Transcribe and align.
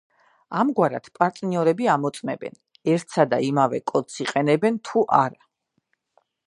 ამგვარად 0.61 1.09
პარტნიორები 1.19 1.89
ამოწმებენ, 1.97 2.57
ერთსა 2.95 3.27
და 3.35 3.41
იმავე 3.49 3.83
კოდს 3.93 4.19
იყენებენ 4.27 4.83
თუ 4.89 5.07
არა. 5.23 5.45